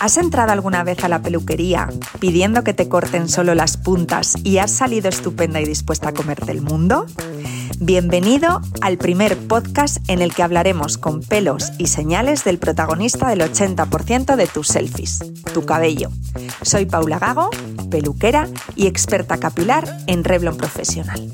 [0.00, 1.88] ¿Has entrado alguna vez a la peluquería
[2.18, 6.52] pidiendo que te corten solo las puntas y has salido estupenda y dispuesta a comerte
[6.52, 7.06] el mundo?
[7.78, 13.40] Bienvenido al primer podcast en el que hablaremos con pelos y señales del protagonista del
[13.40, 15.20] 80% de tus selfies,
[15.54, 16.10] tu cabello.
[16.62, 17.48] Soy Paula Gago,
[17.90, 21.32] peluquera y experta capilar en Revlon Profesional.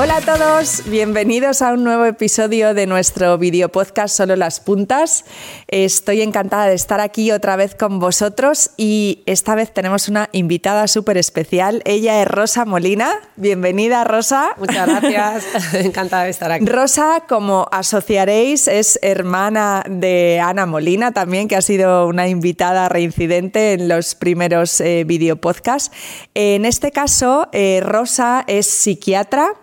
[0.00, 5.24] Hola a todos, bienvenidos a un nuevo episodio de nuestro video podcast Solo las puntas.
[5.66, 10.86] Estoy encantada de estar aquí otra vez con vosotros y esta vez tenemos una invitada
[10.86, 11.82] súper especial.
[11.84, 13.10] Ella es Rosa Molina.
[13.34, 14.50] Bienvenida, Rosa.
[14.56, 16.64] Muchas gracias, encantada de estar aquí.
[16.64, 23.72] Rosa, como asociaréis, es hermana de Ana Molina también, que ha sido una invitada reincidente
[23.72, 25.90] en los primeros eh, video podcasts.
[26.34, 29.56] En este caso, eh, Rosa es psiquiatra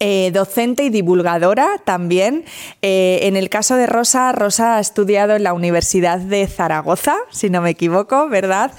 [0.00, 2.44] eh, docente y divulgadora también.
[2.82, 7.50] Eh, en el caso de Rosa, Rosa ha estudiado en la Universidad de Zaragoza, si
[7.50, 8.72] no me equivoco, ¿verdad?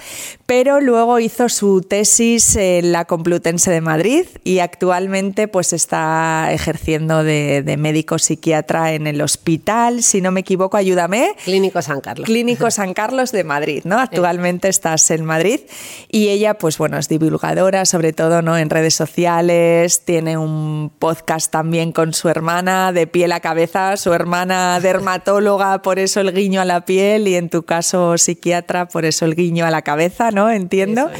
[0.46, 7.24] Pero luego hizo su tesis en la Complutense de Madrid y actualmente pues está ejerciendo
[7.24, 11.32] de, médico psiquiatra en el hospital, si no me equivoco, ayúdame.
[11.44, 12.26] Clínico San Carlos.
[12.26, 13.98] Clínico San Carlos de Madrid, ¿no?
[13.98, 15.60] Actualmente estás en Madrid
[16.08, 18.56] y ella pues bueno, es divulgadora sobre todo, ¿no?
[18.56, 24.12] En redes sociales, tiene un podcast también con su hermana de piel a cabeza, su
[24.12, 29.04] hermana dermatóloga, por eso el guiño a la piel y en tu caso psiquiatra, por
[29.04, 30.50] eso el guiño a la cabeza, ¿no?
[30.50, 31.10] Entiendo.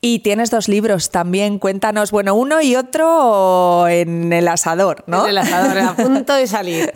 [0.00, 5.22] Y tienes dos libros también, cuéntanos, bueno, uno y otro en el asador, ¿no?
[5.22, 6.92] En el asador, a punto de salir.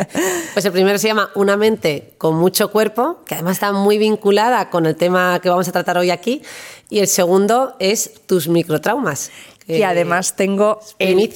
[0.52, 4.68] pues el primero se llama Una mente con mucho cuerpo, que además está muy vinculada
[4.68, 6.42] con el tema que vamos a tratar hoy aquí.
[6.90, 9.30] Y el segundo es tus microtraumas,
[9.66, 11.30] y además tengo el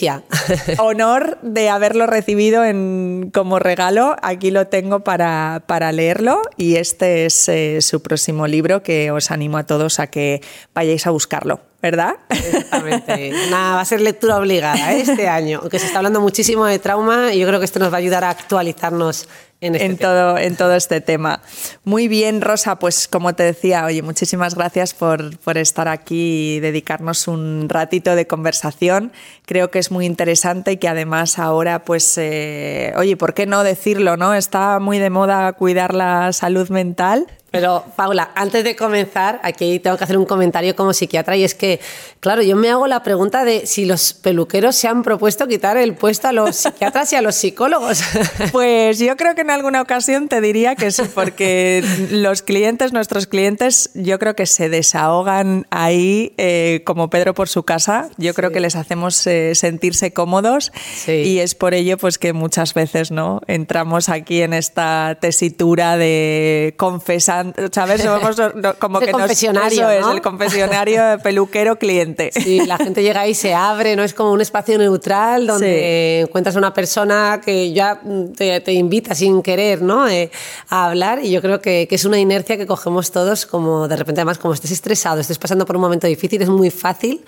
[0.79, 4.17] honor de haberlo recibido en, como regalo.
[4.23, 9.31] Aquí lo tengo para, para leerlo y este es eh, su próximo libro que os
[9.31, 10.43] animo a todos a que
[10.75, 11.61] vayáis a buscarlo.
[11.83, 12.17] ¿verdad?
[12.31, 13.33] Exactamente.
[13.53, 15.03] va a ser lectura obligada ¿eh?
[15.03, 17.93] este año, aunque se está hablando muchísimo de trauma y yo creo que esto nos
[17.93, 19.29] va a ayudar a actualizarnos
[19.67, 21.43] en, este todo, en todo este tema.
[21.85, 26.61] Muy bien, Rosa, pues como te decía, oye, muchísimas gracias por, por estar aquí y
[26.61, 29.13] dedicarnos un ratito de conversación.
[29.45, 33.63] Creo que es muy interesante y que además ahora, pues, eh, oye, ¿por qué no
[33.63, 34.17] decirlo?
[34.17, 34.35] ¿no?
[34.35, 37.27] Está muy de moda cuidar la salud mental.
[37.53, 41.55] Pero, Paula, antes de comenzar, aquí tengo que hacer un comentario como psiquiatra y es
[41.55, 41.81] que,
[42.21, 45.95] claro, yo me hago la pregunta de si los peluqueros se han propuesto quitar el
[45.95, 48.03] puesto a los psiquiatras y a los psicólogos.
[48.53, 53.27] Pues yo creo que en alguna ocasión te diría que sí, porque los clientes, nuestros
[53.27, 58.09] clientes, yo creo que se desahogan ahí eh, como Pedro por su casa.
[58.17, 60.73] Yo creo que les hacemos eh, sentirse cómodos
[61.07, 66.75] y es por ello pues que muchas veces no entramos aquí en esta tesitura de
[66.77, 67.36] confesar
[67.73, 68.03] ¿sabes?
[68.03, 68.37] Somos
[68.79, 72.31] como que confesionario, es el confesionario peluquero cliente.
[72.33, 76.57] Sí, la gente llega ahí, se abre, no es como un espacio neutral donde encuentras
[76.57, 78.01] a una persona que ya
[78.37, 80.09] te, invita sin querer, ¿no?
[80.09, 80.31] Eh,
[80.69, 84.21] a hablar y yo creo que, es una inercia que cogemos todos como de repente
[84.21, 87.25] además como estés estresado, estés pasando por un momento difícil, es muy fácil,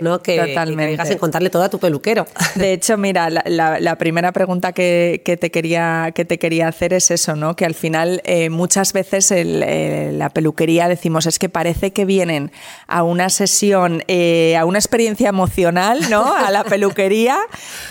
[0.00, 0.22] ¿no?
[0.22, 1.02] Que, totalmente.
[1.02, 2.26] que en contarle todo a tu peluquero.
[2.54, 7.36] De hecho, mira, la, primera pregunta que, te quería, que te quería hacer es eso,
[7.36, 7.56] ¿no?
[7.56, 12.52] Que al final eh, muchas veces el la peluquería decimos es que parece que vienen
[12.86, 16.34] a una sesión, eh, a una experiencia emocional, ¿no?
[16.34, 17.38] A la peluquería,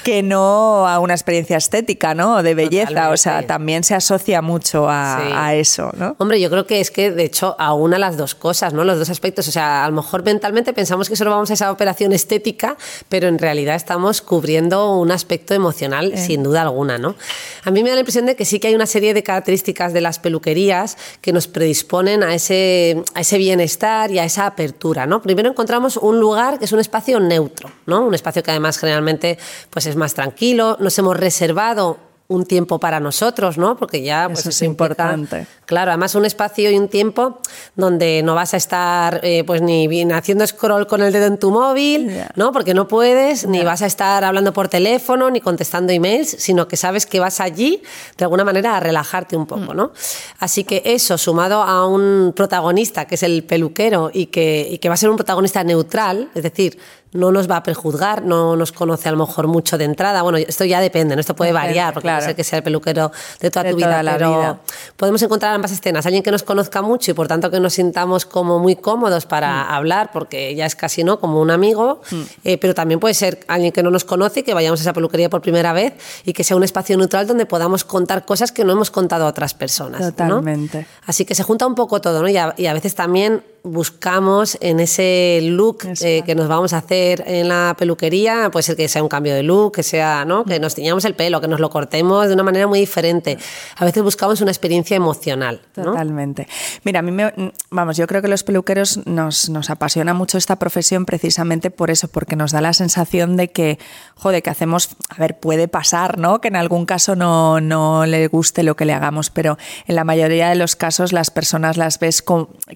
[0.04, 2.44] que no a una experiencia estética, ¿no?
[2.44, 3.10] De belleza.
[3.10, 6.16] O sea, también se asocia mucho a, eso, ¿no?
[6.20, 8.84] Hombre, yo creo que es que de hecho aúna las dos cosas, ¿no?
[8.84, 9.48] Los dos aspectos.
[9.48, 12.78] O sea, a lo mejor mentalmente pensamos que solo vamos a esa operación estética,
[13.10, 17.16] pero en realidad estamos cubriendo un aspecto emocional, sin duda alguna, ¿no?
[17.64, 19.94] A mí me da la impresión de que sí que hay una serie de características
[19.94, 25.06] de las peluquerías que nos predisponen a ese, a ese bienestar y a esa apertura.
[25.06, 25.22] ¿no?
[25.22, 28.06] Primero encontramos un lugar que es un espacio neutro, ¿no?
[28.06, 29.38] un espacio que además generalmente
[29.70, 30.78] pues, es más tranquilo.
[30.80, 33.76] Nos hemos reservado un tiempo para nosotros, ¿no?
[33.76, 35.46] Porque ya pues, eso es importante.
[35.66, 37.40] Claro, además un espacio y un tiempo
[37.76, 41.38] donde no vas a estar eh, pues ni bien haciendo scroll con el dedo en
[41.38, 42.52] tu móvil, ¿no?
[42.52, 46.78] Porque no puedes, ni vas a estar hablando por teléfono, ni contestando emails, sino que
[46.78, 47.84] sabes que vas allí
[48.18, 49.76] de alguna manera a relajarte un poco, mm.
[49.76, 49.92] ¿no?
[50.40, 54.90] Así que eso, sumado a un protagonista que es el peluquero y que, y que
[54.90, 56.78] va a ser un protagonista neutral, es decir,
[57.14, 60.22] no nos va a prejuzgar, no nos conoce a lo mejor mucho de entrada.
[60.22, 61.20] Bueno, esto ya depende, ¿no?
[61.20, 64.14] esto puede variar, porque no sé que sea el peluquero de toda tu vida, la
[64.14, 64.60] pero vida.
[64.96, 66.06] podemos encontrar ambas escenas.
[66.06, 69.66] Alguien que nos conozca mucho y por tanto que nos sintamos como muy cómodos para
[69.66, 69.72] mm.
[69.72, 72.22] hablar, porque ya es casi no como un amigo, mm.
[72.46, 75.30] eh, pero también puede ser alguien que no nos conoce, que vayamos a esa peluquería
[75.30, 75.94] por primera vez
[76.24, 79.28] y que sea un espacio neutral donde podamos contar cosas que no hemos contado a
[79.28, 80.02] otras personas.
[80.02, 80.88] Totalmente.
[81.06, 82.30] Así que se junta un poco todo, ¿no?
[82.30, 87.48] y a veces también buscamos en ese look eh, que nos vamos a hacer en
[87.48, 90.44] la peluquería, puede ser que sea un cambio de look, que sea, ¿no?
[90.44, 93.38] Que nos tiñamos el pelo, que nos lo cortemos de una manera muy diferente.
[93.78, 95.62] A veces buscamos una experiencia emocional.
[95.74, 96.48] Totalmente.
[96.84, 100.58] Mira, a mí me, vamos, yo creo que los peluqueros nos, nos apasiona mucho esta
[100.58, 103.78] profesión precisamente por eso, porque nos da la sensación de que,
[104.16, 106.42] joder, que hacemos, a ver, puede pasar, ¿no?
[106.42, 110.04] Que en algún caso no, no le guste lo que le hagamos, pero en la
[110.04, 112.24] mayoría de los casos las personas las ves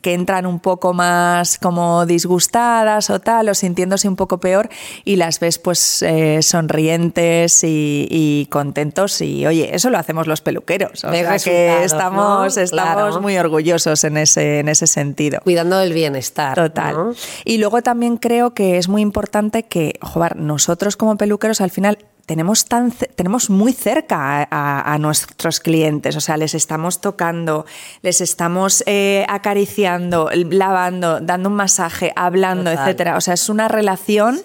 [0.01, 4.67] que entran un poco poco más como disgustadas o tal, o sintiéndose un poco peor,
[5.05, 9.21] y las ves pues eh, sonrientes y, contentos.
[9.21, 11.05] Y oye, eso lo hacemos los peluqueros.
[11.05, 15.39] O sea que estamos, estamos muy orgullosos en ese, en ese sentido.
[15.43, 16.55] Cuidando del bienestar.
[16.55, 17.15] Total.
[17.45, 21.99] Y luego también creo que es muy importante que, joder, nosotros como peluqueros al final
[22.25, 27.65] tenemos, tan, tenemos muy cerca a, nuestros clientes, o sea, les estamos tocando,
[28.01, 33.17] les estamos eh, acariciando, lavando, dando un masaje, hablando, etcétera.
[33.17, 34.39] O sea, es una relación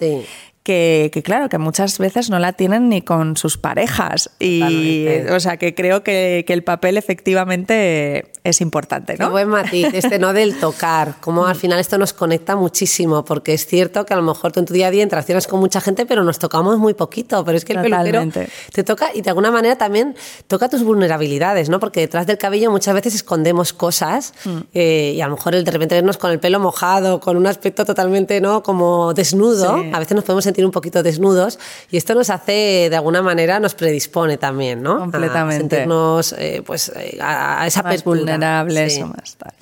[0.63, 4.29] que, claro, que muchas veces no la tienen ni con sus parejas.
[4.39, 9.27] Y, o sea, que creo que, el papel efectivamente es importante, ¿no?
[9.27, 13.53] Qué buen matiz, este no del tocar, como al final esto nos conecta muchísimo, porque
[13.53, 15.79] es cierto que a lo mejor tú en tu día a día interaccionas con mucha
[15.79, 18.27] gente, pero nos tocamos muy poquito, pero es que el peluquero
[18.73, 20.15] te toca y de alguna manera también
[20.47, 21.79] toca tus vulnerabilidades, ¿no?
[21.79, 24.57] Porque detrás del cabello muchas veces escondemos cosas mm.
[24.73, 27.47] eh, y a lo mejor el de repente vernos con el pelo mojado, con un
[27.47, 28.61] aspecto totalmente, ¿no?
[28.61, 31.59] Como desnudo, a veces nos podemos sentir un poquito desnudos
[31.89, 34.99] y esto nos hace, de alguna manera, nos predispone también, ¿no?
[34.99, 35.55] Completamente.
[35.55, 39.53] A sentirnos, eh, pues, eh, a, esa más vulnerables o más tal.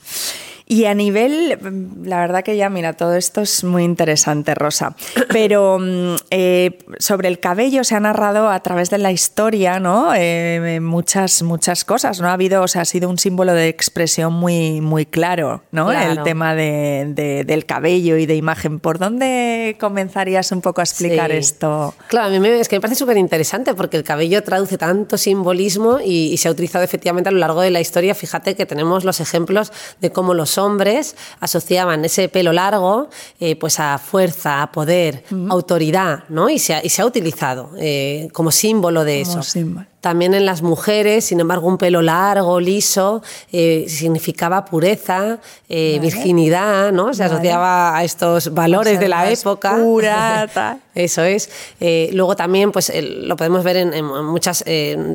[0.71, 1.57] Y a nivel,
[2.03, 4.95] la verdad que ya, mira, todo esto es muy interesante, Rosa.
[5.29, 10.13] Pero mm, eh, sobre el cabello se ha narrado a través de la historia, ¿no?
[10.15, 12.27] Eh, muchas, muchas cosas, ¿no?
[12.27, 15.91] Ha habido, o sea, ha sido un símbolo de expresión muy, muy claro, ¿no?
[15.91, 18.79] El tema de, del cabello y de imagen.
[18.79, 21.95] ¿Por dónde comenzarías un poco a explicar esto?
[22.09, 25.17] Claro, a mí me, es que me parece súper interesante porque el cabello traduce tanto
[25.17, 28.13] simbolismo y, y se ha utilizado efectivamente a lo largo de la historia.
[28.13, 33.09] Fíjate que tenemos los ejemplos de cómo los hombres asociaban ese pelo largo
[33.39, 36.49] eh, pues a fuerza, a poder, autoridad, ¿no?
[36.49, 39.41] Y se ha, y se ha utilizado eh, como símbolo de eso.
[40.01, 47.13] También en las mujeres, sin embargo, un pelo largo, liso, eh, significaba pureza, virginidad, ¿no?
[47.13, 49.75] Se asociaba a estos valores de la época.
[49.75, 50.49] Pura,
[50.95, 51.49] Eso es.
[52.11, 54.65] luego también, pues lo podemos ver en, muchas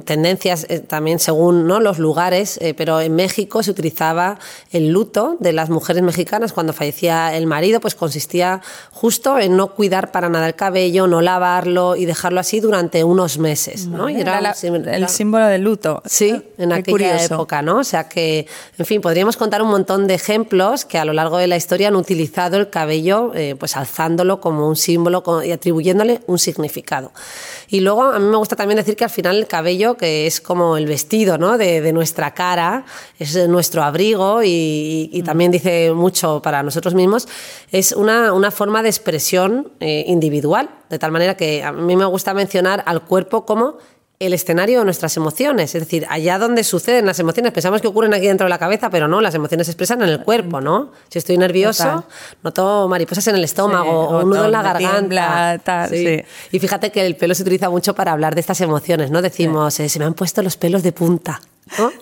[0.04, 1.80] tendencias, también según ¿no?
[1.80, 4.38] los lugares, pero en México se utilizaba
[4.72, 8.60] el luto de las mujeres mexicanas cuando fallecía el marido, pues consistía
[8.90, 13.38] justo en no cuidar para nada el cabello, no lavarlo y dejarlo así durante unos
[13.38, 13.86] meses.
[13.86, 14.08] ¿no?
[14.08, 16.02] Y era, el símbolo del luto.
[16.04, 17.78] Sí, en aquella época, ¿no?
[17.78, 18.46] O sea que,
[18.78, 21.88] en fin, podríamos contar un montón de ejemplos que a lo largo de la historia
[21.88, 27.12] han utilizado el cabello, eh, pues alzándolo como un símbolo y atribuyéndole un significado.
[27.68, 30.40] Y luego a mí me gusta también decir que al final el cabello, que es
[30.40, 31.58] como el vestido ¿no?
[31.58, 32.84] de, nuestra cara,
[33.18, 35.24] es nuestro abrigo y, mm.
[35.24, 37.26] también dice mucho para nosotros mismos,
[37.72, 42.04] es una, una forma de expresión eh, individual, de tal manera que a mí me
[42.04, 43.78] gusta mencionar al cuerpo como
[44.20, 48.14] el escenario de nuestras emociones, es decir, allá donde suceden las emociones, pensamos que ocurren
[48.14, 50.92] aquí dentro de la cabeza, pero no, las emociones se expresan en el cuerpo, ¿no?
[51.08, 52.04] Si estoy nervioso,
[52.42, 55.88] noto mariposas en el estómago o un nudo en la garganta.
[56.52, 59.20] Y fíjate que el pelo se utiliza mucho para hablar de estas emociones, ¿no?
[59.20, 61.40] Decimos, eh, se me han puesto los pelos de punta.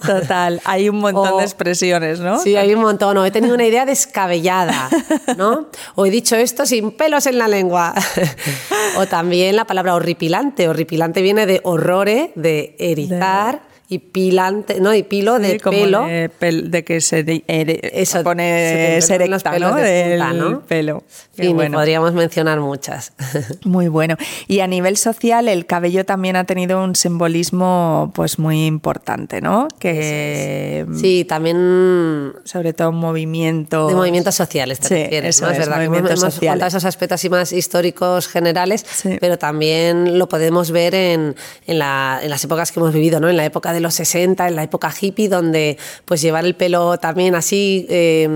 [0.05, 2.39] Total, hay un montón de expresiones, ¿no?
[2.39, 3.17] Sí, hay un montón.
[3.17, 4.89] O he tenido una idea descabellada,
[5.37, 5.69] ¿no?
[5.95, 7.95] O he dicho esto sin pelos en la lengua.
[8.97, 10.69] o también la palabra horripilante.
[10.69, 14.95] Horripilante viene de horrore, de erizar y pilante, ¿no?
[14.95, 16.07] Y pilo de pelo.
[16.07, 19.75] De, que se, Eso, pone serecta, ¿no?
[19.75, 21.05] Del pelo.
[21.37, 23.13] Y podríamos mencionar muchas.
[23.65, 24.17] Muy bueno.
[24.49, 29.69] Y a nivel social, el cabello también ha tenido un simbolismo pues muy importante, ¿no?
[29.79, 35.51] Que sí, también sobre todo movimientos de movimientos sociales, te sí, refieres, ¿no?
[35.51, 38.87] Es, verdad que hemos, contado esos aspectos así más históricos generales,
[39.21, 43.29] pero también lo podemos ver en, en, la, en, las épocas que hemos vivido, ¿no?
[43.29, 46.99] En la época de los 60, en la época hippie, donde pues llevar el pelo
[46.99, 48.29] también así eh,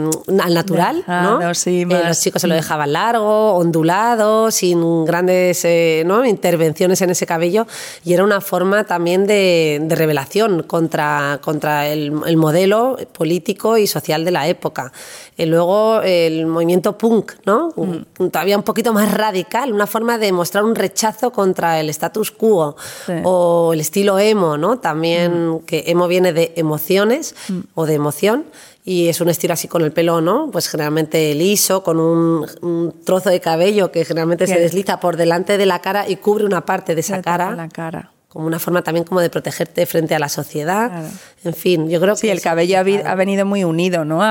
[0.43, 1.55] al natural, ¿no?
[1.55, 6.25] Sí, eh, los chicos se lo dejaban largo, ondulado, sin grandes eh, ¿no?
[6.25, 7.67] intervenciones en ese cabello,
[8.05, 13.87] y era una forma también de, de revelación contra, contra el, el, modelo político y
[13.87, 14.93] social de la época.
[15.37, 17.73] Y luego el movimiento punk, ¿no?
[17.77, 18.29] Mm.
[18.31, 22.77] Todavía un poquito más radical, una forma de mostrar un rechazo contra el status quo,
[23.25, 24.79] o el estilo emo, ¿no?
[24.79, 25.26] También
[25.67, 27.61] que emo viene de emociones mm.
[27.75, 28.45] o de emoción
[28.85, 30.51] y es un estilo así con el pelo, ¿no?
[30.51, 35.67] Pues generalmente liso, con un, trozo de cabello que generalmente se desliza por delante de
[35.67, 37.55] la cara y cubre una parte de esa cara.
[37.57, 41.11] La cara como una forma también como de protegerte frente a la sociedad.
[41.45, 42.21] En fin, yo creo que...
[42.21, 44.23] Sí, el cabello ha, venido muy unido, ¿no?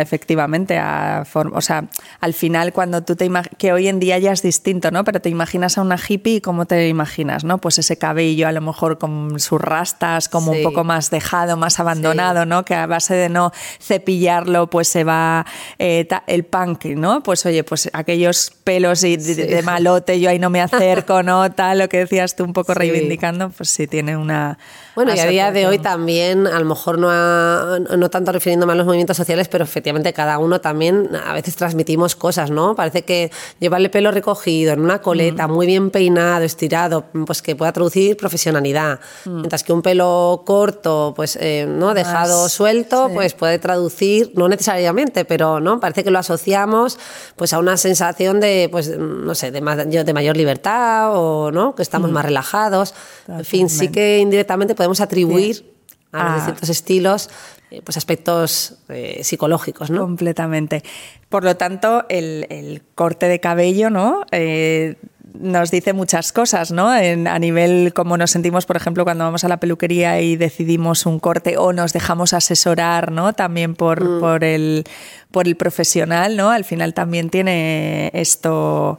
[0.00, 1.88] efectivamente, a o sea,
[2.20, 5.04] al final cuando tú te imaginas, que hoy en día ya es distinto, ¿no?
[5.04, 7.58] Pero te imaginas a una hippie y cómo te imaginas, ¿no?
[7.58, 11.78] Pues ese cabello a lo mejor con sus rastas, como un poco más dejado, más
[11.80, 12.64] abandonado, ¿no?
[12.64, 15.46] Que a base de no cepillarlo, pues se va
[15.78, 17.22] eh, el punk, ¿no?
[17.22, 21.50] Pues oye, pues aquellos pelos y de, malote, yo ahí no me acerco, ¿no?
[21.54, 24.58] Tal, lo que decías tú un poco reivindicando, pues sí tiene una...
[24.94, 28.76] Bueno, y a día de hoy también, a lo mejor no, no tanto refiriéndome a
[28.76, 32.74] los movimientos sociales, pero efectivamente cada uno también a veces transmitimos cosas, ¿no?
[32.74, 37.72] Parece que llevarle pelo recogido, en una coleta, muy bien peinado, estirado, pues que pueda
[37.72, 39.00] traducir profesionalidad.
[39.24, 45.24] Mientras que un pelo corto, pues no eh, dejado suelto, pues puede traducir, no necesariamente,
[45.24, 46.98] pero no parece que lo asociamos
[47.36, 51.82] pues a una sensación de, pues no sé, de, de mayor libertad o no, que
[51.82, 52.94] estamos más relajados.
[53.38, 55.64] En fin, sí que indirectamente podemos atribuir
[56.12, 57.30] a los distintos estilos
[57.72, 60.02] eh, pues aspectos eh, psicológicos, ¿no?
[60.02, 60.82] Completamente.
[61.30, 64.26] Por lo tanto, el, corte de cabello, ¿no?
[64.30, 64.96] Eh,
[65.32, 66.90] nos dice muchas cosas, ¿no?
[66.90, 71.18] a nivel como nos sentimos, por ejemplo, cuando vamos a la peluquería y decidimos un
[71.18, 73.32] corte o nos dejamos asesorar, ¿no?
[73.32, 74.20] También por, mm.
[74.20, 74.84] por, el,
[75.30, 76.50] por el profesional, ¿no?
[76.50, 78.98] Al final también tiene esto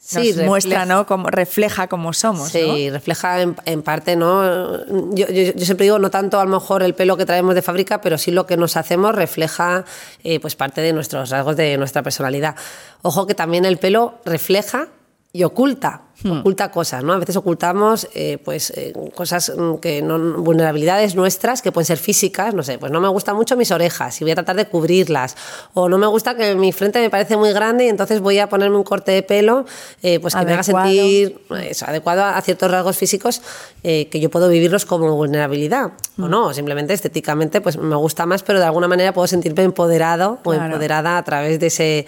[0.00, 1.06] sí, muestra, ¿no?
[1.06, 2.48] Como, refleja cómo somos.
[2.50, 4.84] Sí, refleja en, parte, ¿no?
[5.14, 8.18] Yo, siempre digo, no tanto a lo mejor el pelo que traemos de fábrica, pero
[8.18, 9.84] sí lo que nos hacemos refleja
[10.24, 12.56] eh, pues parte de nuestros rasgos de nuestra personalidad.
[13.02, 14.88] Ojo que también el pelo refleja
[15.32, 16.02] y oculta.
[16.22, 16.40] Hmm.
[16.40, 17.14] oculta cosas, ¿no?
[17.14, 21.96] A veces ocultamos eh, pues eh, cosas mm, que no vulnerabilidades nuestras que pueden ser
[21.96, 24.66] físicas, no sé, pues no me gustan mucho mis orejas y voy a tratar de
[24.66, 25.34] cubrirlas
[25.72, 28.50] o no me gusta que mi frente me parece muy grande y entonces voy a
[28.50, 29.64] ponerme un corte de pelo
[30.02, 31.40] eh, pues que me haga sentir
[31.86, 33.40] adecuado a, ciertos rasgos físicos
[33.82, 36.30] que yo puedo vivirlos como vulnerabilidad o hmm.
[36.30, 40.52] no, simplemente estéticamente pues me gusta más, pero de alguna manera puedo sentirme empoderado o
[40.52, 42.06] empoderada a través de ese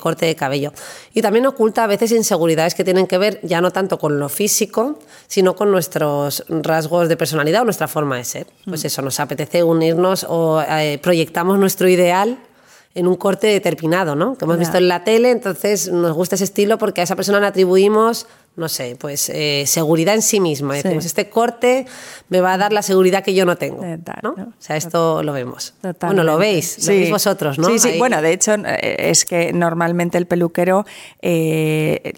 [0.00, 0.72] corte de cabello.
[1.12, 4.28] Y también oculta a veces inseguridades que tienen que ver ya no tanto con lo
[4.28, 8.46] físico, sino con nuestros rasgos de personalidad o nuestra forma de ser.
[8.64, 8.86] Pues mm.
[8.86, 12.38] eso, nos apetece unirnos o eh, proyectamos nuestro ideal
[12.94, 14.36] en un corte determinado, ¿no?
[14.36, 17.40] Que hemos visto en la tele, entonces nos gusta ese estilo porque a esa persona
[17.40, 20.74] le atribuimos no sé, pues eh, seguridad en sí misma.
[20.74, 21.86] Decimos, este corte
[22.28, 23.84] me va a dar la seguridad que yo no tengo.
[24.22, 24.30] ¿no?
[24.30, 25.74] O sea, esto lo vemos.
[26.00, 27.66] Bueno, lo veis, lo veis vosotros, ¿no?
[27.66, 27.98] Sí, sí.
[27.98, 30.86] Bueno, de hecho, eh, es que normalmente el peluquero
[31.20, 32.12] eh,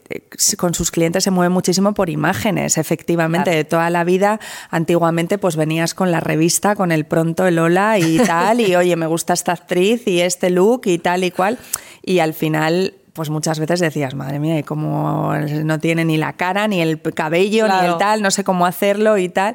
[0.59, 3.50] con sus clientes se mueve muchísimo por imágenes, efectivamente.
[3.50, 4.38] De toda la vida,
[4.69, 8.95] antiguamente, pues venías con la revista, con el pronto, el hola y tal, y oye,
[8.97, 11.59] me gusta esta actriz y este look y tal y cual.
[12.02, 15.33] Y al final pues muchas veces decías, madre mía, y como
[15.65, 19.19] no tiene ni la cara, ni el cabello, ni el tal, no sé cómo hacerlo
[19.19, 19.55] y tal.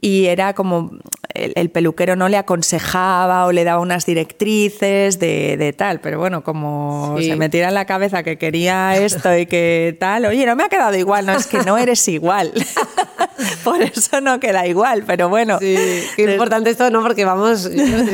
[0.00, 0.90] Y era como
[1.36, 7.16] el, peluquero no le aconsejaba o le daba unas directrices de, tal, pero bueno, como
[7.20, 10.68] se metiera en la cabeza que quería esto y que tal, oye, no me ha
[10.68, 12.52] quedado igual, no, es que no eres igual.
[13.64, 15.58] Por eso no queda igual, pero bueno.
[15.58, 15.76] Sí,
[16.14, 17.02] qué importante esto, ¿no?
[17.02, 17.68] Porque vamos,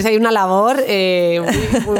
[0.04, 1.40] hay una labor eh,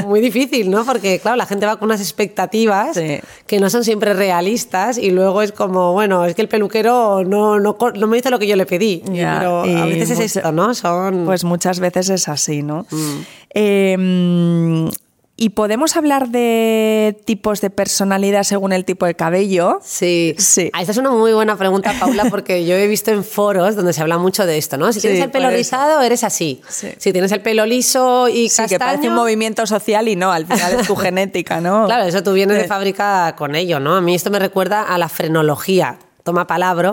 [0.07, 0.85] muy, difícil, ¿no?
[0.85, 2.99] Porque, claro, la gente va con unas expectativas
[3.47, 7.61] que no son siempre realistas y luego es como, bueno, es que el peluquero no,
[7.61, 9.03] no, no me dice lo que yo le pedí.
[9.05, 10.75] pero a veces es esto, ¿no?
[10.75, 11.25] Son...
[11.25, 12.87] Pues muchas veces es así, ¿no?
[12.91, 13.21] Mm.
[13.51, 14.91] Em,
[15.35, 19.81] ¿Y podemos hablar de tipos de personalidad según el tipo de cabello?
[19.83, 20.37] Sí.
[20.39, 20.71] sí.
[20.73, 23.93] Ah, esta es una muy buena pregunta, Paula, porque yo he visto en foros donde
[23.93, 24.93] se habla mucho de esto, ¿no?
[24.93, 26.61] Si tienes el pelo rizado, eres así.
[26.69, 30.47] Si tienes el pelo liso y sí, que parece un movimiento social y no, al
[30.47, 31.87] final es tu genética, ¿no?
[31.87, 33.97] Claro, eso tú vienes de fábrica con ello, ¿no?
[33.97, 36.93] A mí esto me recuerda a la frenología toma palabra.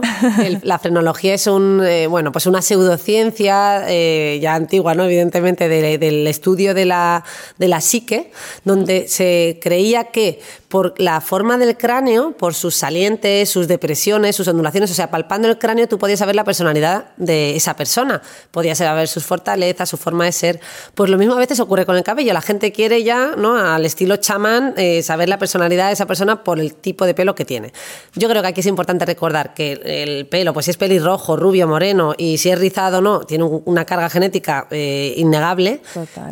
[0.63, 5.05] la frenología es un, eh, bueno, pues una pseudociencia eh, ya antigua, ¿no?
[5.05, 7.23] evidentemente, del estudio de la,
[7.57, 8.31] de la psique,
[8.63, 14.47] donde se creía que por la forma del cráneo, por sus salientes, sus depresiones, sus
[14.47, 18.21] ondulaciones, o sea, palpando el cráneo tú podías saber la personalidad de esa persona,
[18.51, 20.59] podías saber sus fortalezas, su forma de ser.
[20.93, 23.57] Pues lo mismo a veces ocurre con el cabello, la gente quiere ya, ¿no?
[23.57, 27.33] al estilo chamán, eh, saber la personalidad de esa persona por el tipo de pelo
[27.33, 27.73] que tiene.
[28.13, 31.67] Yo creo que aquí es importante recordar que el pelo, pues si es pelirrojo, rubio,
[31.67, 35.81] moreno y si es rizado o no, tiene una carga genética eh, innegable.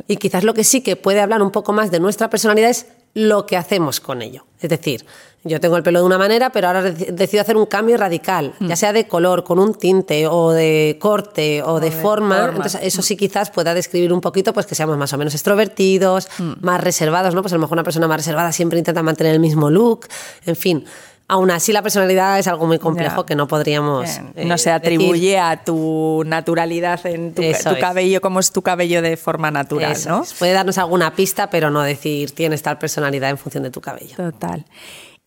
[0.07, 2.85] Y quizás lo que sí que puede hablar un poco más de nuestra personalidad es
[3.17, 4.45] lo que hacemos con ello.
[4.61, 5.03] Es decir,
[5.43, 8.75] yo tengo el pelo de una manera, pero ahora decido hacer un cambio radical, ya
[8.75, 8.77] hmm.
[8.77, 12.49] sea de color, con un tinte, o de corte, o, de, forma.
[12.49, 16.27] Entonces, eso sí quizás pueda describir un poquito pues que seamos más o menos extrovertidos,
[16.37, 16.53] hmm.
[16.61, 17.41] más reservados, ¿no?
[17.41, 20.07] Pues a lo mejor una persona más reservada siempre intenta mantener el mismo look,
[20.45, 20.85] en fin.
[21.29, 24.21] Aún así, la personalidad es algo muy complejo que no podríamos.
[24.35, 27.41] no se atribuye a tu naturalidad en tu,
[27.79, 30.23] cabello, como es tu cabello de forma natural, ¿no?
[30.39, 34.15] Puede darnos alguna pista, pero no decir tienes tal personalidad en función de tu cabello.
[34.15, 34.65] Total.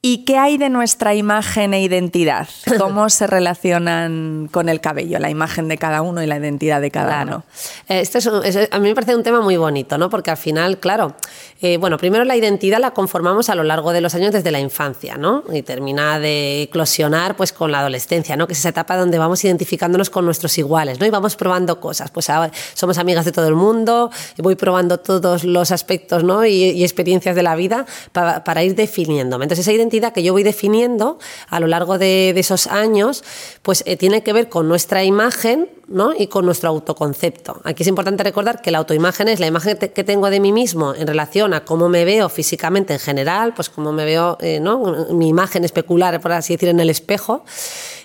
[0.02, 2.48] ¿Y qué hay de nuestra imagen e identidad?
[2.78, 6.90] ¿Cómo se relacionan con el cabello, la imagen de cada uno y la identidad de
[6.90, 7.44] cada uno?
[7.86, 10.08] Eh, esto es, a mí me parece un tema muy bonito, ¿no?
[10.08, 11.16] Porque al final, claro,
[11.60, 14.58] eh, bueno, primero la identidad la conformamos a lo largo de los años desde la
[14.58, 15.44] infancia, ¿no?
[15.52, 18.46] Y termina de eclosionar pues con la adolescencia, ¿no?
[18.46, 21.04] Que es esa etapa donde vamos identificándonos con nuestros iguales, ¿no?
[21.04, 22.10] Y vamos probando cosas.
[22.10, 26.46] Pues ahora somos amigas de todo el mundo, voy probando todos los aspectos, ¿no?
[26.46, 29.44] Y, experiencias de la vida para, para ir definiéndome.
[29.44, 31.18] Entonces esa identidad que yo voy definiendo
[31.48, 33.22] a lo largo de, esos años,
[33.62, 36.12] pues eh, tiene que ver con nuestra imagen ¿no?
[36.16, 37.60] y con nuestro autoconcepto.
[37.64, 40.94] Aquí es importante recordar que la autoimagen es la imagen que tengo de mí mismo
[40.94, 45.06] en relación a cómo me veo físicamente en general, pues cómo me veo, eh, ¿no?
[45.10, 47.44] mi imagen especular, por así decir, en el espejo.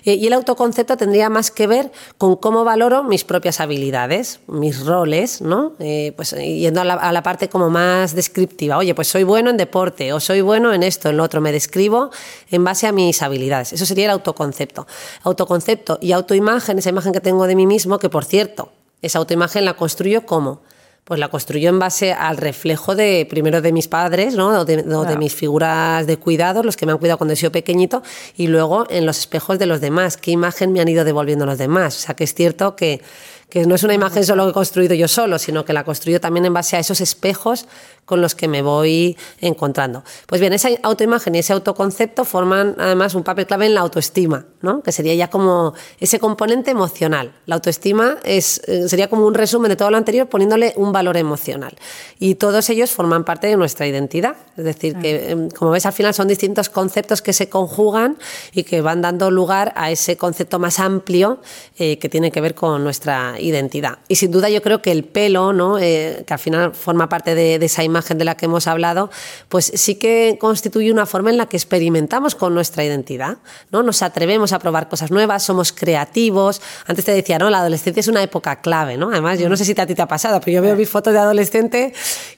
[0.06, 4.86] Eh, y el autoconcepto tendría más que ver con cómo valoro mis propias habilidades, mis
[4.86, 5.74] roles, ¿no?
[6.16, 8.78] pues yendo a la, a la, parte como más descriptiva.
[8.78, 11.40] Oye, pues soy bueno en deporte o soy bueno en esto, en lo otro.
[11.40, 12.10] Me describo escribo
[12.50, 13.72] en base a mis habilidades.
[13.72, 14.86] Eso sería el autoconcepto.
[15.24, 18.70] Autoconcepto y autoimagen, esa imagen que tengo de mí mismo, que por cierto,
[19.02, 20.62] esa autoimagen la construyo como
[21.06, 24.48] pues la construyo en base al reflejo de primero de mis padres, ¿no?
[24.48, 27.52] O de, de, mis figuras de cuidado, los que me han cuidado cuando he sido
[27.52, 28.02] pequeñito,
[28.36, 31.58] y luego en los espejos de los demás, qué imagen me han ido devolviendo los
[31.58, 31.96] demás.
[31.96, 33.02] O sea que es cierto que,
[33.48, 36.20] que no es una imagen solo que he construido yo solo, sino que la construyo
[36.20, 37.66] también en base a esos espejos
[38.06, 40.04] con los que me voy encontrando.
[40.26, 44.46] Pues bien, esa autoimagen y ese autoconcepto forman además un papel clave en la autoestima,
[44.62, 44.82] ¿no?
[44.82, 47.34] que sería ya como ese componente emocional.
[47.46, 51.16] La autoestima es, eh, sería como un resumen de todo lo anterior poniéndole un valor
[51.16, 51.76] emocional.
[52.18, 54.36] Y todos ellos forman parte de nuestra identidad.
[54.56, 58.18] Es decir, que em, como ves al final son distintos conceptos que se conjugan
[58.52, 61.40] y que van dando lugar a ese concepto más amplio
[61.76, 63.98] eh, que tiene que ver con nuestra identidad.
[64.08, 65.78] Y sin duda yo creo que el pelo, ¿no?
[65.78, 69.10] Eh, que al final forma parte de, esa imagen de la que hemos hablado,
[69.48, 73.38] pues sí que constituye una forma en la que experimentamos con nuestra identidad,
[73.70, 73.82] ¿no?
[73.82, 76.62] Nos atrevemos a probar cosas nuevas, somos creativos.
[76.86, 77.50] Antes te decía, ¿no?
[77.50, 79.10] La adolescencia es una época clave, ¿no?
[79.10, 81.12] Además, yo no sé si a ti te ha pasado, pero yo veo mis fotos
[81.12, 81.92] de adolescente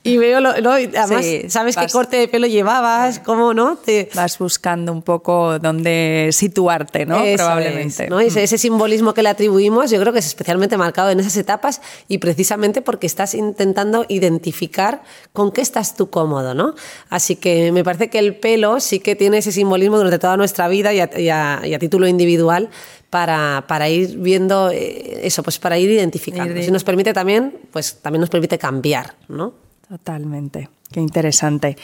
[0.09, 0.73] y veo, lo, ¿no?
[0.73, 3.77] además, sabes qué corte de pelo llevabas, cómo, ¿no?
[3.77, 4.09] Te...
[4.15, 7.23] Vas buscando un poco dónde situarte, ¿no?
[7.37, 8.09] Probablemente.
[8.09, 8.21] ¿no?
[8.21, 11.81] Ese, ese simbolismo que le atribuimos, yo creo que es especialmente marcado en esas etapas
[12.09, 16.75] y precisamente porque estás intentando identificar con qué estás tú cómodo, ¿no?
[17.09, 20.69] Así que me parece que el pelo sí que tiene ese simbolismo durante toda nuestra
[20.69, 22.71] vida y a, título individual
[23.11, 26.61] para, para, ir viendo eh, eso, pues para ir identificando.
[26.61, 29.68] Si nos permite también, pues también nos permite cambiar, ¿no?
[29.89, 31.77] Totalmente, qué interesante.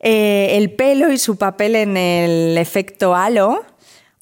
[0.00, 3.64] Eh, el pelo y su papel en el efecto halo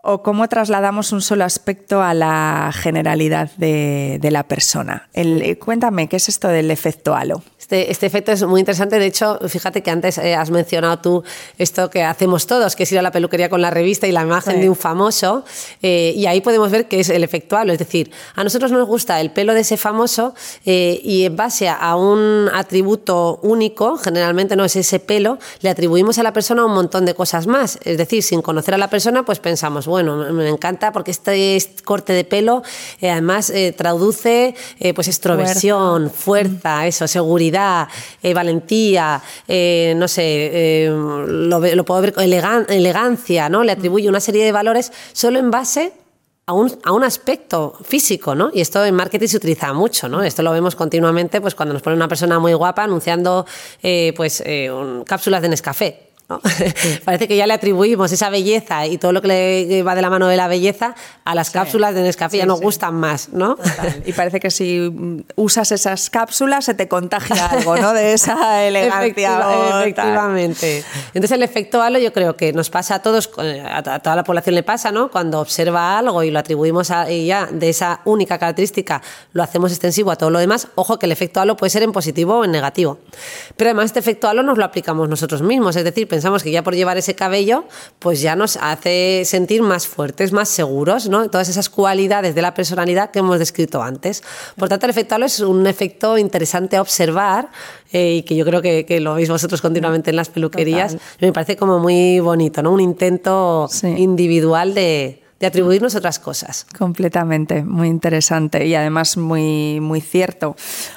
[0.02, 5.08] o cómo trasladamos un solo aspecto a la generalidad de, la persona.
[5.12, 7.42] El, cuéntame, ¿qué es esto del efecto halo?
[7.70, 8.98] Este, este, efecto es muy interesante.
[8.98, 11.22] De hecho, fíjate que antes eh, has mencionado tú
[11.56, 14.22] esto que hacemos todos, que es ir a la peluquería con la revista y la
[14.22, 15.44] imagen de un famoso.
[15.80, 17.72] Eh, y ahí podemos ver que es el efecto halo.
[17.72, 20.34] Es decir, a nosotros nos gusta el pelo de ese famoso
[20.66, 26.18] eh, y en base a un atributo único, generalmente no es ese pelo, le atribuimos
[26.18, 27.78] a la persona un montón de cosas más.
[27.84, 32.14] Es decir, sin conocer a la persona, pues pensamos, bueno, me encanta porque este corte
[32.14, 32.64] de pelo
[33.00, 34.56] además traduce
[34.92, 37.59] pues extroversión, fuerza, eso, seguridad
[38.22, 43.64] eh, valentía, eh, no sé, lo, puedo ver, elegancia, ¿no?
[43.64, 45.92] Le atribuye una serie de valores solo en base
[46.46, 48.50] a un, a un, aspecto físico, ¿no?
[48.52, 50.22] Y esto en marketing se utiliza mucho, ¿no?
[50.22, 53.46] Esto lo vemos continuamente, pues cuando nos pone una persona muy guapa anunciando,
[54.16, 54.42] pues,
[55.06, 56.09] cápsulas de Nescafé.
[57.04, 60.10] Parece que ya le atribuimos esa belleza y todo lo que le va de la
[60.10, 63.56] mano de la belleza a las cápsulas de Nescafé, ya nos gustan más, ¿no?
[64.04, 67.92] Y parece que si usas esas cápsulas se te contagia algo, ¿no?
[67.92, 69.80] De esa elegancia.
[69.80, 70.84] efectivamente.
[71.08, 74.54] Entonces el efecto halo yo creo que nos pasa a todos, a toda la población
[74.54, 75.10] le pasa, ¿no?
[75.10, 80.10] Cuando observa algo y lo atribuimos a ella de esa única característica, lo hacemos extensivo
[80.10, 80.68] a todo lo demás.
[80.74, 82.98] Ojo que el efecto halo puede ser en positivo o en negativo.
[83.56, 86.62] Pero además este efecto halo nos lo aplicamos nosotros mismos, es decir, pensamos que ya
[86.62, 87.64] por llevar ese cabello,
[87.98, 91.30] pues ya nos hace sentir más fuertes, más seguros, ¿no?
[91.30, 94.22] Todas esas cualidades de la personalidad que hemos descrito antes.
[94.58, 97.48] Por tanto, el efecto halo es un efecto interesante a observar
[97.90, 100.98] eh, y que yo creo que, lo veis vosotros continuamente en las peluquerías.
[101.20, 102.70] Me parece como muy bonito, ¿no?
[102.70, 106.66] Un intento individual de, de atribuirnos otras cosas.
[106.78, 110.54] Completamente, muy interesante y además muy, muy cierto.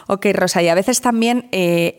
[0.08, 1.96] Ok, Rosa, y a veces también eh,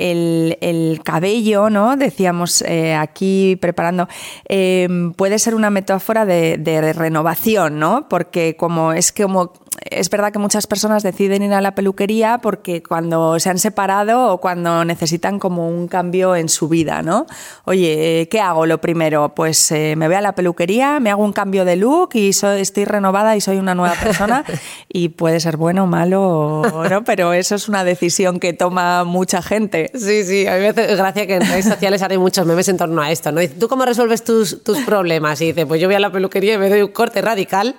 [0.61, 1.97] el, cabello, ¿no?
[1.97, 4.09] Decíamos eh, aquí preparando,
[4.49, 8.09] eh, puede ser una metáfora de, de, renovación, ¿no?
[8.09, 9.53] Porque como es como
[9.91, 14.33] es verdad que muchas personas deciden ir a la peluquería porque cuando se han separado
[14.33, 17.27] o cuando necesitan como un cambio en su vida, ¿no?
[17.65, 19.35] Oye, ¿qué hago lo primero?
[19.35, 22.85] Pues eh, me voy a la peluquería, me hago un cambio de look y estoy
[22.85, 24.45] renovada y soy una nueva persona
[24.89, 27.05] y puede ser bueno o malo, ¿no?
[27.05, 29.91] Pero eso es una decisión que toma mucha gente.
[29.95, 32.77] Sí, sí, a mí me hace gracia que en redes sociales hay muchos memes en
[32.77, 33.41] torno a esto, ¿no?
[33.59, 35.41] ¿Tú cómo resuelves tus, tus problemas?
[35.41, 37.75] Y dice, pues yo voy a la peluquería y me doy un corte radical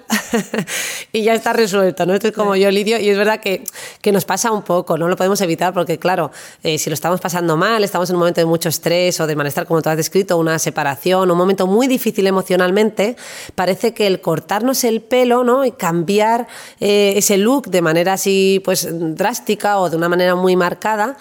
[1.11, 1.84] y ya está resuelto.
[2.05, 2.13] ¿No?
[2.13, 3.63] Esto es como yo lidio y es verdad que,
[4.01, 6.31] que, nos pasa un poco, no lo podemos evitar porque, claro,
[6.63, 9.35] eh, si lo estamos pasando mal, estamos en un momento de mucho estrés o de
[9.35, 13.15] malestar, como tú has descrito, una separación, un momento muy difícil emocionalmente,
[13.55, 15.65] parece que el cortarnos el pelo ¿no?
[15.65, 16.47] y cambiar
[16.79, 21.17] eh, ese look de manera así pues drástica o de una manera muy marcada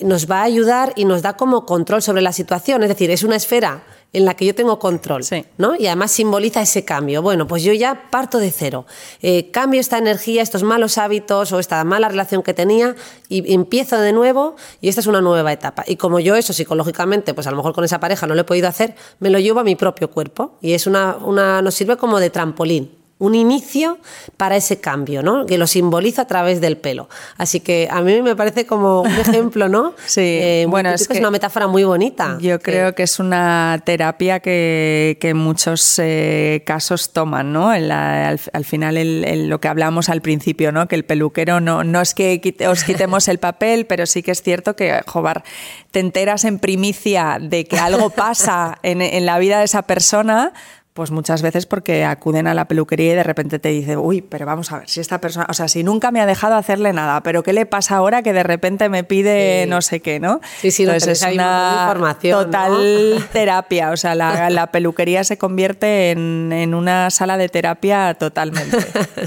[0.00, 2.82] nos va a ayudar y nos da como control sobre la situación.
[2.82, 3.82] Es decir, es una esfera
[4.16, 5.22] en la que yo tengo control,
[5.58, 5.76] ¿no?
[5.76, 7.20] Y además simboliza ese cambio.
[7.20, 8.86] Bueno, pues yo ya parto de cero,
[9.20, 12.96] eh, cambio esta energía, estos malos hábitos o esta mala relación que tenía
[13.28, 15.84] y empiezo de nuevo y esta es una nueva etapa.
[15.86, 18.44] Y como yo eso psicológicamente, pues a lo mejor con esa pareja no lo he
[18.44, 21.98] podido hacer, me lo llevo a mi propio cuerpo y es una, una nos sirve
[21.98, 23.98] como de trampolín un inicio
[24.36, 25.46] para ese cambio, ¿no?
[25.46, 27.08] Que lo simboliza a través del pelo.
[27.38, 29.94] Así que a mí me parece como un ejemplo, ¿no?
[30.04, 32.36] sí, eh, bueno, es, que es una metáfora muy bonita.
[32.40, 37.70] Yo creo que es una terapia que, muchos eh, casos toman, ¿no?
[37.70, 40.86] al, final lo que hablamos al principio, ¿no?
[40.86, 44.42] Que el peluquero no, no es que os quitemos el papel, pero sí que es
[44.42, 45.42] cierto que, joder,
[45.90, 50.52] te enteras en primicia de que algo pasa en, en la vida de esa persona
[50.96, 54.46] pues muchas veces porque acuden a la peluquería y de repente te dice, uy, pero
[54.46, 57.22] vamos a ver, si esta persona, o sea, si nunca me ha dejado hacerle nada,
[57.22, 60.40] pero ¿qué le pasa ahora que de repente me pide no sé qué, ¿no?
[60.58, 66.50] Sí, sí, Entonces es una información, total terapia, o sea, la, peluquería se convierte en,
[66.52, 68.78] en, una sala de terapia totalmente.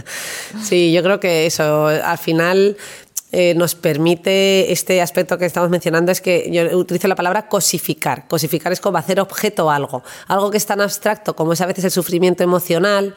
[0.63, 2.77] sí, yo creo que eso, al final
[3.31, 8.27] eh, nos permite este aspecto que estamos mencionando es que yo utilizo la palabra cosificar.
[8.27, 11.85] Cosificar es como hacer objeto algo, algo que es tan abstracto como es a veces
[11.85, 13.15] el sufrimiento emocional,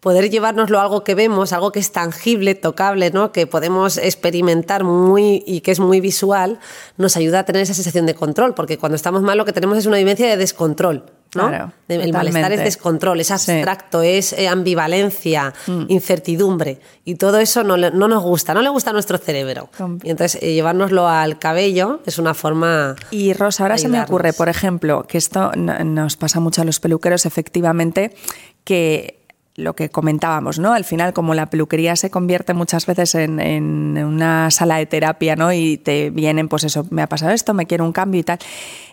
[0.00, 3.32] poder llevárnoslo a algo que vemos, algo que es tangible, tocable, ¿no?
[3.32, 6.58] que podemos experimentar muy y que es muy visual,
[6.96, 9.76] nos ayuda a tener esa sensación de control, porque cuando estamos mal lo que tenemos
[9.76, 11.19] es una vivencia de descontrol.
[11.34, 11.72] ¿No?
[11.88, 15.84] el malestar es descontrol, es abstracto, es eh, ambivalencia, mm.
[15.88, 16.80] incertidumbre.
[17.04, 19.70] Y todo eso no, no, nos gusta, no le gusta a nuestro cerebro.
[20.02, 22.96] Y entonces eh, llevárnoslo al cabello es una forma.
[23.10, 26.80] Y Rosa, ahora se me ocurre, por ejemplo, que esto nos pasa mucho a los
[26.80, 28.14] peluqueros, efectivamente,
[28.64, 29.19] que
[29.60, 30.72] lo que comentábamos, ¿no?
[30.72, 35.36] Al final, como la peluquería se convierte muchas veces en, en, una sala de terapia,
[35.36, 35.52] ¿no?
[35.52, 38.38] Y te vienen, pues eso, me ha pasado esto, me quiero un cambio y tal.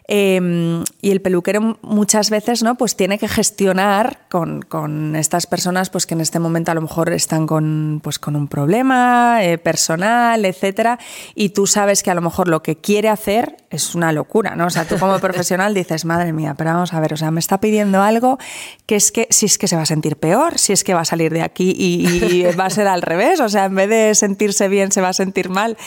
[0.09, 2.75] Em, y el peluquero muchas veces ¿no?
[2.75, 6.81] pues tiene que gestionar con, con, estas personas pues que en este momento a lo
[6.81, 10.97] mejor están con, pues con un problema eh, personal, etcétera,
[11.35, 14.67] y tú sabes que a lo mejor lo que quiere hacer es una locura, ¿no?
[14.67, 17.41] O sea, tú como profesional dices, madre mía, pero vamos a ver, o sea, me
[17.41, 18.37] está pidiendo algo
[18.85, 21.01] que es que si es que se va a sentir peor, si es que va
[21.01, 24.15] a salir de aquí y, va a ser al revés, o sea, en vez de
[24.15, 25.77] sentirse bien se va a sentir mal.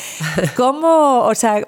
[0.57, 1.67] ¿Cómo, o sea,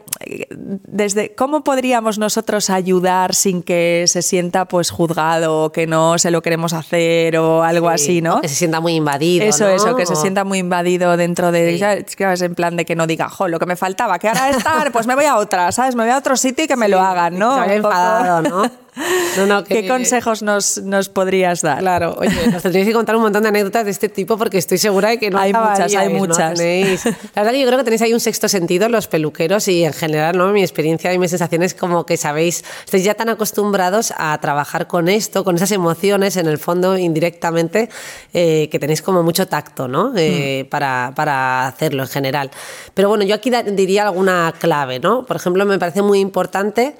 [0.86, 6.30] desde cómo podríamos nosotros ayudar sin que se sienta pues juzgado o que no se
[6.30, 8.40] lo queremos hacer o algo así, ¿no?
[8.40, 9.44] Que se sienta muy invadido.
[9.44, 12.44] Eso, eso, que se sienta muy invadido dentro de, sí.
[12.44, 15.06] En plan de que no diga, jo, lo que me faltaba, que ahora estar, pues
[15.06, 15.94] me voy a otra, ¿sabes?
[15.94, 17.62] Me voy a otro sitio y que me lo hagan, ¿no?
[17.64, 18.82] enfadado, ¿no?
[19.68, 21.78] ¿Qué consejos nos, nos, podrías dar?
[21.78, 24.76] Claro, oye, nos tendríais que contar un montón de anécdotas de este tipo porque estoy
[24.76, 26.58] segura de que no hay muchas, hay muchas.
[27.34, 29.94] La verdad que yo creo que tenéis ahí un sexto sentido los peluqueros y en
[29.94, 30.52] general, ¿no?
[30.52, 34.86] Mi experiencia y mi sensación es como que sabéis, estáis ya tan acostumbrados a trabajar
[34.86, 37.88] con esto, con esas emociones, en el fondo, indirectamente,
[38.34, 40.12] eh, que tenéis como mucho tacto, ¿no?
[40.16, 40.68] Eh, mm.
[40.68, 42.50] para, para hacerlo en general.
[42.92, 45.24] Pero bueno, yo aquí diría alguna clave, ¿no?
[45.24, 46.94] Por ejemplo, me parece muy importante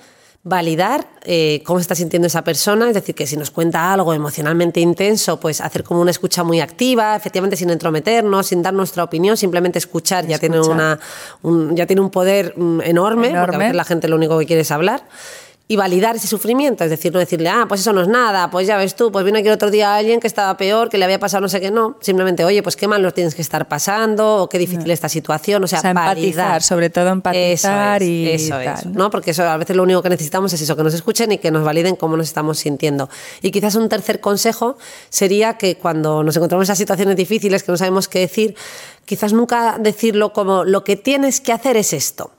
[0.45, 4.13] validar eh, cómo se está sintiendo esa persona, es decir, que si nos cuenta algo
[4.13, 9.05] emocionalmente intenso, pues hacer como una escucha muy activa, efectivamente sin entrometernos, sin dar nuestra
[9.05, 10.99] opinión, simplemente escuchar, ya tiene una
[11.43, 14.37] un, ya tiene un poder mm, enorme, enorme, porque a veces la gente lo único
[14.39, 15.05] que quiere es hablar
[15.73, 18.67] y validar ese sufrimiento, es decir, no decirle, ah, pues eso no es nada, pues
[18.67, 21.07] ya ves tú, pues vino aquí el otro día alguien que estaba peor, que le
[21.07, 23.69] había pasado no sé qué, no, simplemente, oye, pues qué mal lo tienes que estar
[23.69, 28.85] pasando, o qué difícil esta situación, o sea, empatizar, sobre todo empatizar y eso es,
[28.85, 29.09] ¿no?
[29.09, 31.51] Porque eso, a veces lo único que necesitamos es eso, que nos escuchen y que
[31.51, 33.09] nos validen cómo nos estamos sintiendo.
[33.41, 34.77] Y quizás un tercer consejo
[35.09, 38.57] sería que cuando nos encontramos en esas situaciones difíciles que no sabemos qué decir,
[39.07, 42.31] quizás nunca decirlo como lo que tienes que hacer es esto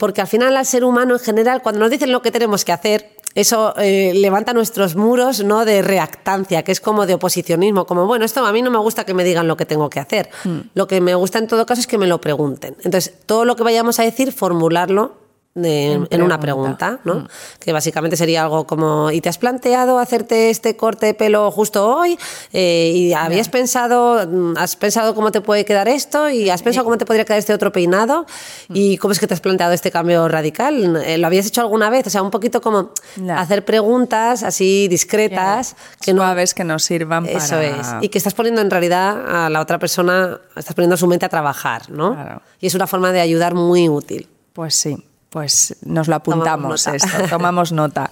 [0.00, 2.72] porque al final al ser humano en general, cuando nos dicen lo que tenemos que
[2.72, 5.66] hacer, eso eh, levanta nuestros muros ¿no?
[5.66, 9.04] de reactancia, que es como de oposicionismo, como, bueno, esto a mí no me gusta
[9.04, 10.30] que me digan lo que tengo que hacer.
[10.44, 10.58] Mm.
[10.74, 12.76] Lo que me gusta en todo caso es que me lo pregunten.
[12.82, 15.12] Entonces, todo lo que vayamos a decir, formularlo
[15.56, 17.16] en, una pregunta, ¿no?
[17.16, 17.28] Mm.
[17.58, 21.88] Que básicamente sería algo como, ¿y te has planteado hacerte este corte de pelo justo
[21.96, 22.16] hoy?
[22.52, 26.30] Eh, ¿Y habías pensado, mm, has pensado cómo te puede quedar esto?
[26.30, 28.26] ¿Y has pensado cómo te podría quedar este otro peinado?
[28.68, 28.74] Mm.
[28.76, 31.02] ¿Y cómo es que te has planteado este cambio radical?
[31.04, 32.06] Eh, ¿Lo habías hecho alguna vez?
[32.06, 32.92] O sea, un poquito como
[33.34, 35.74] hacer preguntas así discretas.
[36.00, 37.38] Que Suaves que nos sirvan para...
[37.38, 37.86] Eso es.
[38.02, 41.28] Y que estás poniendo en realidad a la otra persona, estás poniendo su mente a
[41.28, 42.40] trabajar, ¿no?
[42.60, 44.28] Y es una forma de ayudar muy útil.
[44.52, 45.09] Pues sí.
[45.30, 48.10] Pues nos lo apuntamos tomamos esto, tomamos nota.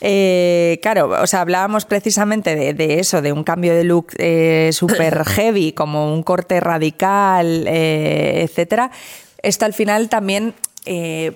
[0.00, 5.24] Eh, claro, o sea, hablábamos precisamente de, eso, de un cambio de look eh, súper
[5.26, 8.90] heavy, como un corte radical, eh, etcétera.
[9.42, 10.54] Esto al final también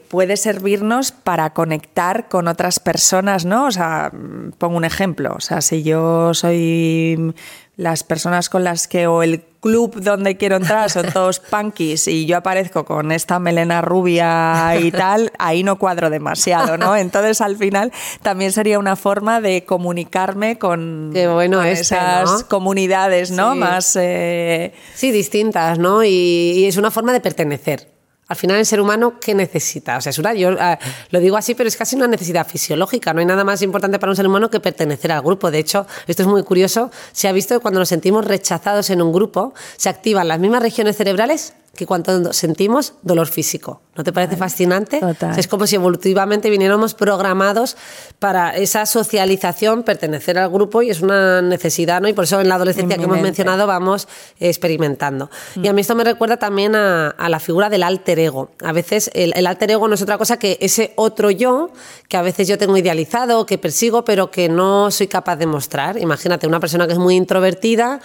[0.08, 3.66] puede servirnos para conectar con otras personas, ¿no?
[3.66, 4.12] O sea,
[4.58, 5.34] pongo un ejemplo.
[5.34, 7.34] O sea, si yo soy
[7.78, 12.26] las personas con las que o el club donde quiero entrar son todos punkis y
[12.26, 16.96] yo aparezco con esta melena rubia y tal, ahí no cuadro demasiado, ¿no?
[16.96, 23.54] Entonces al final también sería una forma de comunicarme con, bueno esas comunidades, ¿no?
[23.54, 26.02] Más eh, sí distintas, ¿no?
[26.04, 27.97] y es una forma de pertenecer.
[28.28, 29.96] Al final, el ser humano, ¿qué necesita?
[29.96, 30.78] O sea, es una, yo ah,
[31.10, 33.14] lo digo así, pero es casi una necesidad fisiológica.
[33.14, 35.50] No hay nada más importante para un ser humano que pertenecer al grupo.
[35.50, 36.90] De hecho, esto es muy curioso.
[37.12, 40.62] Se ha visto que cuando nos sentimos rechazados en un grupo, se activan las mismas
[40.62, 43.80] regiones cerebrales que cuando sentimos dolor físico.
[43.94, 45.00] ¿No te parece fascinante?
[45.36, 47.76] Es como si evolutivamente viniéramos programados
[48.18, 52.08] para esa socialización, pertenecer al grupo y es una necesidad, ¿no?
[52.08, 54.08] Y por eso en la adolescencia que hemos mencionado vamos
[54.40, 55.30] experimentando.
[55.54, 58.50] Y a mí esto me recuerda también a, la figura del alter ego.
[58.64, 61.70] A veces el, el, alter ego no es otra cosa que ese otro yo
[62.08, 65.98] que a veces yo tengo idealizado, que persigo, pero que no soy capaz de mostrar.
[65.98, 68.00] Imagínate una persona que es muy introvertida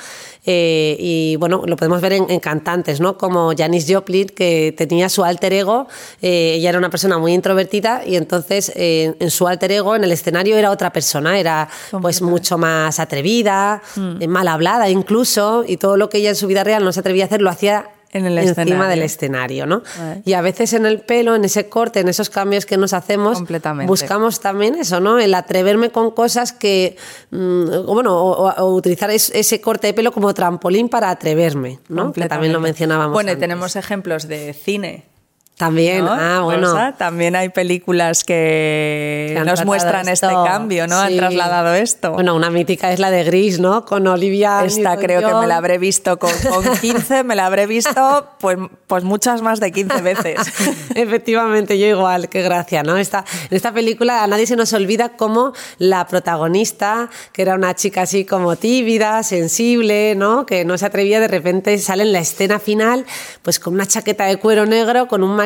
[0.46, 3.18] eh, y bueno, lo podemos ver en, cantantes, ¿no?
[3.18, 5.88] Como Janis Joplin, que tenía su alter ego,
[6.22, 10.04] eh, ella era una persona muy introvertida y entonces eh, en su alter ego, en
[10.04, 11.70] el escenario, era otra persona, era
[12.02, 14.28] pues mucho más atrevida, mm.
[14.28, 17.24] mal hablada incluso, y todo lo que ella en su vida real no se atrevía
[17.24, 19.84] a hacer, lo hacía en el encima del escenario, ¿no?
[20.26, 23.44] Y a veces en el pelo, en ese corte, en esos cambios que nos hacemos,
[23.86, 25.20] buscamos también eso, ¿no?
[25.20, 26.96] El atreverme con cosas que,
[27.32, 32.14] mm, bueno, o, utilizar ese corte de pelo como trampolín para atreverme, ¿no?
[32.14, 33.14] Que también lo mencionábamos.
[33.14, 35.13] Bueno, y tenemos ejemplos de cine
[35.56, 36.74] también, ah, bueno.
[36.98, 40.98] también hay películas que, nos muestran este cambio, ¿no?
[40.98, 42.12] Han trasladado esto.
[42.12, 43.86] Bueno, una mítica es la de Gris, ¿no?
[43.86, 44.66] Con Olivia.
[44.66, 48.58] Esta creo que me la habré visto con, con 15, me la habré visto pues,
[48.88, 50.40] pues muchas más de 15 veces.
[50.96, 52.98] Efectivamente, yo igual, qué gracia, ¿no?
[52.98, 57.76] Esta, en esta película a nadie se nos olvida cómo la protagonista, que era una
[57.76, 60.48] chica así como tímida, sensible, ¿no?
[60.48, 63.06] Que no se atrevía, de repente sale en la escena final,
[63.44, 65.43] pues con una chaqueta de cuero negro, con un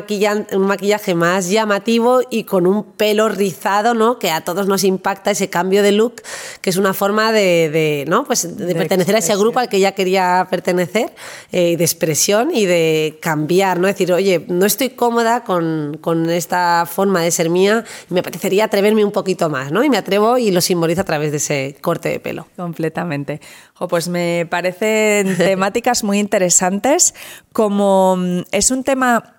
[0.53, 4.19] un maquillaje más llamativo y con un pelo rizado, ¿no?
[4.19, 6.21] Que a todos nos impacta ese cambio de look,
[6.61, 8.23] que es una forma de, ¿no?
[8.23, 11.13] Pues de, pertenecer a ese grupo al que ella quería pertenecer,
[11.51, 13.87] eh, de expresión y de cambiar, ¿no?
[13.87, 19.03] Decir, oye, no estoy cómoda con, con esta forma de ser mía, me apetecería atreverme
[19.03, 19.83] un poquito más, ¿no?
[19.83, 22.47] Y me atrevo y lo simbolizo a través de ese corte de pelo.
[22.55, 23.41] Completamente.
[23.89, 27.13] pues me parecen temáticas muy interesantes,
[27.53, 29.36] como mm, es un tema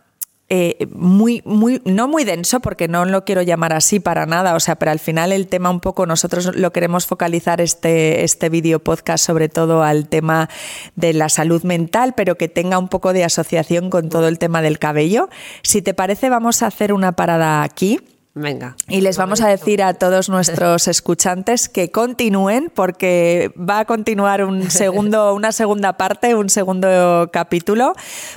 [0.51, 4.61] eh, muy, muy, no muy denso, porque no lo quiero llamar así para nada, o
[4.61, 8.79] sea, pero al final el tema un poco, nosotros lo queremos focalizar este, este video
[8.79, 10.49] podcast sobre todo al tema
[10.97, 14.63] de la salud mental, pero que tenga un poco de asociación con todo el tema
[14.63, 15.29] del cabello.
[15.63, 18.01] Si te parece, vamos a hacer una parada aquí.
[18.41, 18.77] Venga.
[18.89, 24.45] Y les vamos a decir a todos nuestros escuchantes que continúen porque va a continuar
[24.45, 27.95] un segundo, una segunda parte, un segundo capítulo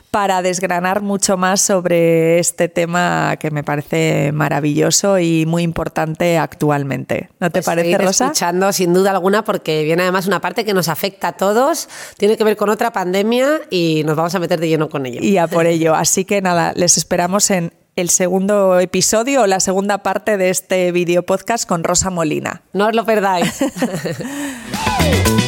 [0.09, 7.29] para desgranar mucho más sobre este tema que me parece maravilloso y muy importante actualmente.
[7.39, 8.25] ¿No te pues parece, Rosa?
[8.25, 11.87] Escuchando sin duda alguna porque viene además una parte que nos afecta a todos,
[12.17, 15.21] tiene que ver con otra pandemia y nos vamos a meter de lleno con ello.
[15.21, 15.93] Y a por ello.
[15.93, 20.91] Así que nada, les esperamos en el segundo episodio o la segunda parte de este
[20.91, 22.61] video podcast con Rosa Molina.
[22.73, 23.59] No os lo perdáis.